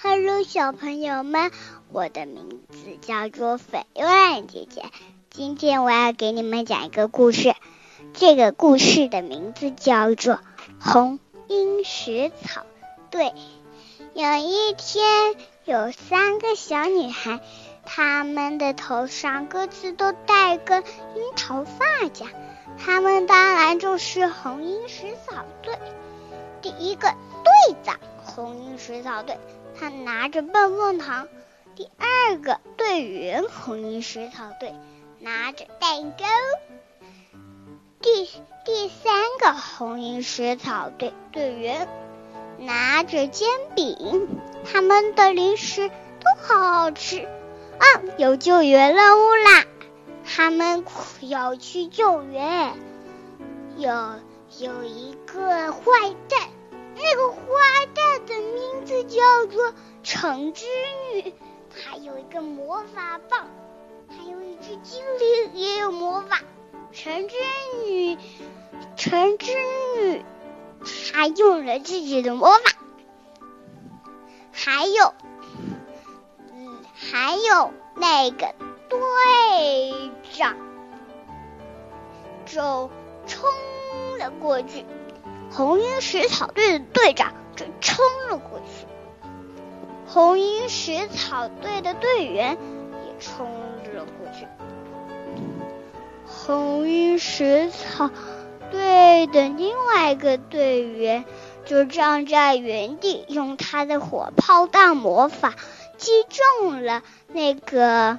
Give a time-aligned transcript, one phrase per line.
[0.00, 1.50] Hello，小朋友们，
[1.90, 4.84] 我的名字叫做菲兰姐姐。
[5.30, 7.54] 今天我要给你们讲一个故事，
[8.14, 10.34] 这个故事的名字叫做
[10.80, 12.64] 《红樱石草
[13.10, 13.26] 队》。
[14.14, 17.40] 有一天，有三个小女孩，
[17.84, 22.26] 她们的头上各自都戴个樱桃发夹，
[22.78, 25.78] 她们当然就是红樱石草队。
[26.60, 27.14] 第一个
[28.34, 29.38] 红樱石草队，
[29.78, 31.26] 他拿着棒棒糖；
[31.76, 34.74] 第二个队员，红樱水草队，
[35.20, 36.24] 拿着蛋糕；
[38.00, 38.24] 第
[38.64, 41.88] 第三个红樱水草队队员。
[42.58, 44.28] 拿着煎饼，
[44.70, 47.18] 他们的零食都好好吃。
[47.18, 47.84] 啊，
[48.18, 49.64] 有救援任务啦！
[50.24, 50.84] 他们
[51.22, 52.74] 要去救援。
[53.76, 53.90] 有
[54.60, 55.82] 有一个坏
[59.52, 60.64] 说橙之
[61.14, 61.34] 女，
[61.70, 63.48] 她有一个魔法棒，
[64.08, 66.40] 还有一只精灵也有魔法。
[66.92, 67.36] 橙之
[67.86, 68.18] 女，
[68.96, 69.52] 橙之
[69.96, 70.24] 女。
[71.12, 72.72] 她用了自己的魔法，
[74.50, 75.14] 还有，
[76.94, 78.54] 还有那个
[78.88, 80.56] 队长
[82.46, 82.90] 就
[83.26, 83.48] 冲
[84.18, 84.84] 了过去，
[85.52, 88.86] 红樱石草队的队长就冲了过去，
[90.12, 92.58] 红樱食草队的队员
[93.06, 93.50] 也冲
[93.94, 94.46] 了过去，
[96.26, 98.10] 红樱食草。
[98.70, 101.24] 队的另外一个队员
[101.64, 105.54] 就站在原地，用他的火炮弹魔法
[105.96, 108.18] 击中了那个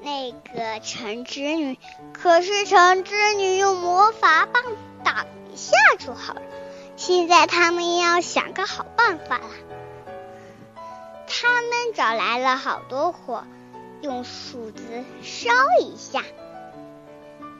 [0.00, 1.76] 那个橙之女。
[2.12, 4.62] 可是橙之女用魔法棒
[5.02, 6.42] 挡一下就好了。
[6.96, 9.73] 现在他们要想个好办法了。
[11.94, 13.44] 找来了好多火，
[14.02, 16.22] 用树枝烧一下。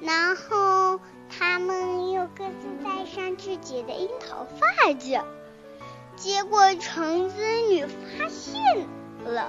[0.00, 1.00] 然后
[1.30, 5.24] 他们又各自戴上自己的樱桃发夹，
[6.16, 7.36] 结果橙子
[7.70, 8.86] 女发现
[9.24, 9.48] 了，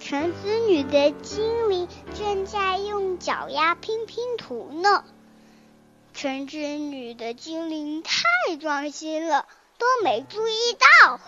[0.00, 5.04] 橙子女的精灵正在用脚丫拼拼图呢。
[6.12, 9.46] 橙子女的精灵太专心了，
[9.78, 10.54] 都没注意
[11.02, 11.18] 到，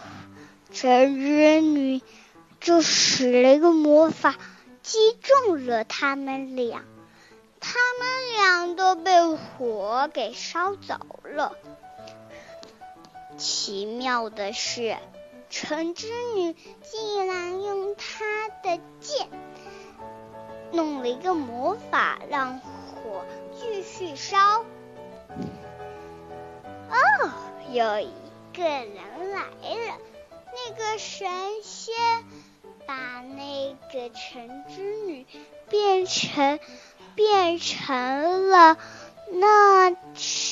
[0.73, 2.03] 橙子女
[2.61, 4.35] 就使了一个魔法，
[4.83, 6.85] 击中了他们俩。
[7.61, 10.95] 他们俩都被火给烧走
[11.25, 11.57] 了。
[13.37, 14.97] 奇妙的是，
[15.51, 19.29] 橙之女竟然用她的剑
[20.73, 23.25] 弄了一个魔法，让火
[23.59, 24.65] 继续烧。
[26.91, 27.31] 哦，
[27.73, 28.11] 有一
[28.55, 29.99] 个人来了，
[30.57, 31.29] 那个神
[31.63, 31.95] 仙
[32.87, 35.27] 把那个橙之女
[35.69, 36.59] 变成。
[37.17, 38.77] 变成了
[39.33, 39.91] 那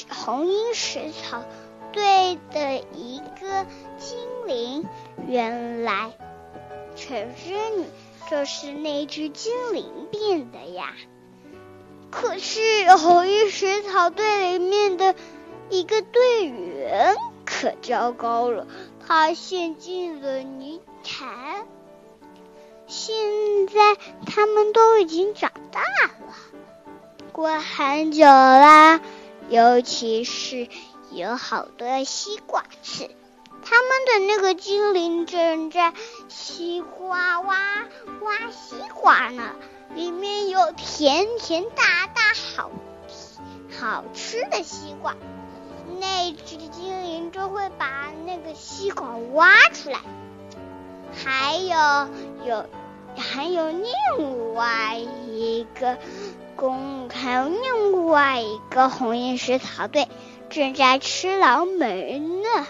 [0.09, 1.45] 红樱石草
[1.93, 3.67] 队的一个
[3.99, 4.89] 精灵。
[5.29, 6.11] 原来
[6.97, 7.85] 橙之女
[8.31, 10.95] 就是那只精灵变的呀。
[12.11, 15.15] 可是红樱石草队里面的
[15.69, 18.67] 一个队员可糟糕了，
[19.07, 21.67] 他陷进了泥潭。
[22.87, 26.15] 现在他们都已经长大了。
[27.33, 29.01] 过很久啦，
[29.49, 30.69] 尤其是
[31.11, 33.11] 有好多西瓜吃。
[33.67, 35.95] 他们的那个精灵正在
[36.29, 37.57] 西瓜挖
[38.21, 39.55] 挖西瓜呢，
[39.95, 42.71] 里面有甜甜大大好
[43.81, 45.17] 好吃的西瓜。
[46.01, 49.99] 那只精灵就会把那个吸管挖出来。
[51.15, 52.09] 还有
[52.47, 52.67] 有
[53.17, 55.99] 还有另外一个。
[56.57, 60.07] 公还有另外一个红樱石草队
[60.51, 62.67] 正在吃老梅呢。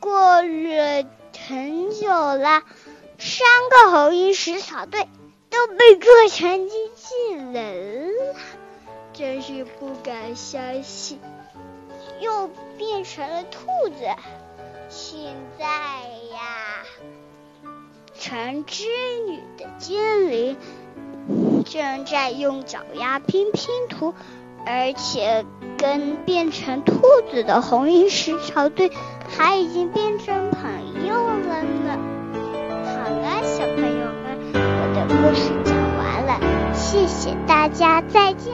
[0.00, 1.04] 过了
[1.46, 2.62] 很久了，
[3.18, 5.06] 三个红樱石草队
[5.50, 8.34] 都被做成机器人了，
[9.12, 11.20] 真是不敢相信，
[12.24, 12.48] 又
[12.78, 14.06] 变成了兔子。
[14.88, 15.66] 现在
[16.32, 16.86] 呀，
[18.18, 18.84] 成织
[19.28, 20.56] 女的精灵。
[21.66, 24.14] 正在用脚丫拼拼图，
[24.66, 25.44] 而且
[25.78, 28.90] 跟变成兔子的红樱石草队
[29.28, 31.98] 还已经变成朋友了呢。
[32.84, 34.24] 好了，小朋友们，
[34.54, 38.52] 我的故事讲完了，谢谢大家，再见。